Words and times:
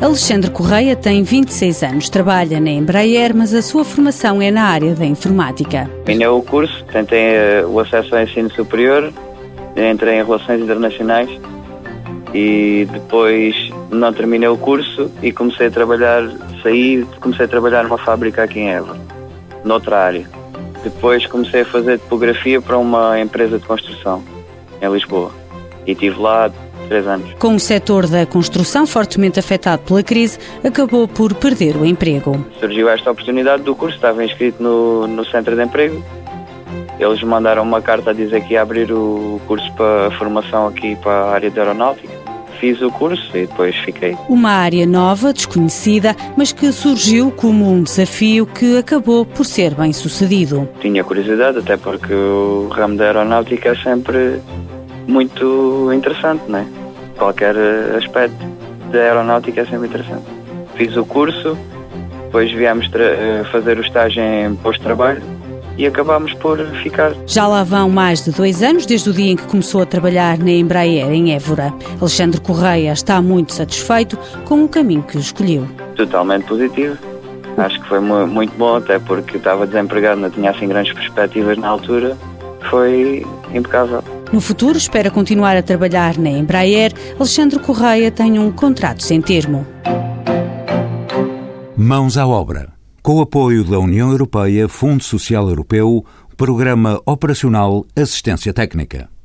Alexandre 0.00 0.48
Correia 0.52 0.94
tem 0.94 1.24
26 1.24 1.82
anos, 1.82 2.08
trabalha 2.08 2.60
na 2.60 2.70
Embraer, 2.70 3.34
mas 3.34 3.52
a 3.52 3.60
sua 3.60 3.84
formação 3.84 4.40
é 4.40 4.48
na 4.48 4.62
área 4.62 4.94
da 4.94 5.04
informática. 5.04 5.90
Terminei 6.04 6.28
o 6.28 6.40
curso, 6.40 6.84
tentei 6.84 7.64
uh, 7.64 7.68
o 7.68 7.80
acesso 7.80 8.14
ao 8.14 8.22
ensino 8.22 8.48
superior, 8.48 9.12
entrei 9.76 10.20
em 10.20 10.24
Relações 10.24 10.62
Internacionais 10.62 11.28
e 12.32 12.86
depois 12.92 13.70
não 13.90 14.12
terminei 14.12 14.48
o 14.48 14.56
curso 14.56 15.10
e 15.20 15.32
comecei 15.32 15.66
a 15.66 15.70
trabalhar, 15.70 16.22
saí, 16.62 17.04
comecei 17.20 17.46
a 17.46 17.48
trabalhar 17.48 17.82
numa 17.82 17.98
fábrica 17.98 18.44
aqui 18.44 18.60
em 18.60 18.70
Évora, 18.70 19.00
noutra 19.64 19.98
área. 19.98 20.30
Depois 20.84 21.26
comecei 21.26 21.62
a 21.62 21.66
fazer 21.66 21.98
topografia 21.98 22.60
para 22.60 22.78
uma 22.78 23.18
empresa 23.20 23.58
de 23.58 23.66
construção 23.66 24.22
em 24.80 24.88
Lisboa 24.92 25.32
e 25.84 25.90
estive 25.90 26.20
lá 26.20 26.48
três 26.88 27.06
anos. 27.06 27.32
Com 27.34 27.54
o 27.54 27.60
setor 27.60 28.06
da 28.06 28.26
construção 28.26 28.86
fortemente 28.86 29.38
afetado 29.38 29.82
pela 29.82 30.02
crise, 30.02 30.38
acabou 30.64 31.06
por 31.06 31.34
perder 31.34 31.76
o 31.76 31.84
emprego. 31.84 32.44
Surgiu 32.58 32.88
esta 32.88 33.10
oportunidade 33.10 33.62
do 33.62 33.74
curso, 33.74 33.96
estava 33.96 34.24
inscrito 34.24 34.62
no, 34.62 35.06
no 35.06 35.24
centro 35.24 35.54
de 35.54 35.62
emprego. 35.62 36.02
Eles 36.98 37.22
mandaram 37.22 37.62
uma 37.62 37.80
carta 37.80 38.10
a 38.10 38.12
dizer 38.12 38.42
que 38.42 38.54
ia 38.54 38.62
abrir 38.62 38.90
o 38.90 39.40
curso 39.46 39.72
para 39.74 40.10
formação 40.18 40.66
aqui 40.66 40.96
para 40.96 41.12
a 41.12 41.30
área 41.32 41.50
de 41.50 41.58
aeronáutica. 41.58 42.18
Fiz 42.58 42.82
o 42.82 42.90
curso 42.90 43.24
e 43.36 43.46
depois 43.46 43.76
fiquei. 43.76 44.16
Uma 44.28 44.50
área 44.50 44.84
nova, 44.84 45.32
desconhecida, 45.32 46.16
mas 46.36 46.50
que 46.50 46.72
surgiu 46.72 47.30
como 47.30 47.70
um 47.70 47.84
desafio 47.84 48.44
que 48.46 48.78
acabou 48.78 49.24
por 49.24 49.46
ser 49.46 49.76
bem 49.76 49.92
sucedido. 49.92 50.68
Tinha 50.80 51.04
curiosidade, 51.04 51.58
até 51.58 51.76
porque 51.76 52.12
o 52.12 52.68
ramo 52.68 52.96
da 52.96 53.04
aeronáutica 53.04 53.68
é 53.68 53.76
sempre 53.76 54.40
muito 55.06 55.92
interessante, 55.92 56.42
não 56.48 56.58
é? 56.58 56.66
Qualquer 57.18 57.56
eh, 57.56 57.96
aspecto 57.96 58.36
da 58.92 58.98
aeronáutica 58.98 59.60
é 59.60 59.66
sempre 59.66 59.88
interessante. 59.88 60.24
Fiz 60.76 60.96
o 60.96 61.04
curso, 61.04 61.58
depois 62.24 62.50
viemos 62.52 62.88
eh, 62.94 63.42
fazer 63.50 63.78
o 63.78 63.80
estágio 63.80 64.22
em 64.22 64.54
posto 64.56 64.78
de 64.78 64.84
trabalho 64.84 65.22
e 65.78 65.86
acabámos 65.86 66.34
por 66.34 66.58
ficar. 66.82 67.12
Já 67.26 67.46
lá 67.46 67.62
vão 67.62 67.88
mais 67.88 68.24
de 68.24 68.32
dois 68.32 68.62
anos 68.62 68.84
desde 68.84 69.10
o 69.10 69.12
dia 69.12 69.32
em 69.32 69.36
que 69.36 69.44
começou 69.44 69.80
a 69.80 69.86
trabalhar 69.86 70.38
na 70.38 70.50
Embraer 70.50 71.10
em 71.10 71.32
Évora. 71.32 71.72
Alexandre 72.00 72.40
Correia 72.40 72.92
está 72.92 73.22
muito 73.22 73.52
satisfeito 73.52 74.18
com 74.44 74.64
o 74.64 74.68
caminho 74.68 75.02
que 75.02 75.18
escolheu. 75.18 75.66
Totalmente 75.96 76.46
positivo. 76.46 76.98
Acho 77.56 77.80
que 77.80 77.88
foi 77.88 78.00
muito 78.00 78.56
bom, 78.56 78.76
até 78.76 78.98
porque 78.98 79.36
estava 79.36 79.66
desempregado, 79.66 80.20
não 80.20 80.30
tinha 80.30 80.50
assim 80.50 80.68
grandes 80.68 80.92
perspectivas 80.92 81.58
na 81.58 81.68
altura. 81.68 82.16
Foi 82.70 83.26
impecável. 83.52 84.02
No 84.32 84.40
futuro, 84.40 84.76
espera 84.76 85.10
continuar 85.10 85.56
a 85.56 85.62
trabalhar 85.62 86.18
na 86.18 86.28
Embraer. 86.28 86.92
Alexandre 87.18 87.58
Correia 87.58 88.10
tem 88.10 88.38
um 88.38 88.52
contrato 88.52 89.02
sem 89.02 89.20
termo. 89.20 89.66
Mãos 91.76 92.18
à 92.18 92.26
obra. 92.26 92.72
Com 93.02 93.16
o 93.16 93.20
apoio 93.22 93.64
da 93.64 93.78
União 93.78 94.10
Europeia, 94.10 94.68
Fundo 94.68 95.02
Social 95.02 95.48
Europeu, 95.48 96.04
Programa 96.36 97.00
Operacional 97.06 97.86
Assistência 97.96 98.52
Técnica. 98.52 99.08